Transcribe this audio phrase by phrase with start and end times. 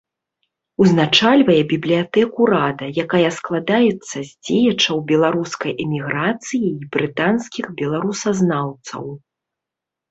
[0.83, 9.03] Узначальвае бібліятэку рада, якая складаецца з дзеячаў беларускай эміграцыі і брытанскіх беларусазнаўцаў.